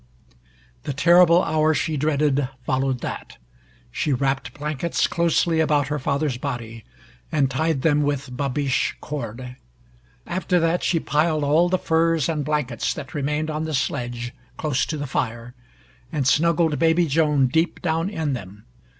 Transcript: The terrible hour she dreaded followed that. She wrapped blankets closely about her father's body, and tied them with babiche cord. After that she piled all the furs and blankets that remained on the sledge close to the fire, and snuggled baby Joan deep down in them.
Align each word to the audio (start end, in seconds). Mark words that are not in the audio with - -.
The 0.81 0.93
terrible 0.93 1.43
hour 1.43 1.75
she 1.75 1.95
dreaded 1.95 2.49
followed 2.65 3.01
that. 3.01 3.37
She 3.91 4.11
wrapped 4.11 4.55
blankets 4.55 5.05
closely 5.05 5.59
about 5.59 5.89
her 5.89 5.99
father's 5.99 6.39
body, 6.39 6.83
and 7.31 7.51
tied 7.51 7.83
them 7.83 8.01
with 8.01 8.35
babiche 8.35 8.95
cord. 8.99 9.57
After 10.25 10.59
that 10.59 10.81
she 10.81 10.99
piled 10.99 11.43
all 11.43 11.69
the 11.69 11.77
furs 11.77 12.27
and 12.27 12.43
blankets 12.43 12.95
that 12.95 13.13
remained 13.13 13.51
on 13.51 13.65
the 13.65 13.75
sledge 13.75 14.33
close 14.57 14.87
to 14.87 14.97
the 14.97 15.05
fire, 15.05 15.53
and 16.11 16.25
snuggled 16.27 16.79
baby 16.79 17.05
Joan 17.05 17.45
deep 17.45 17.79
down 17.83 18.09
in 18.09 18.33
them. 18.33 18.65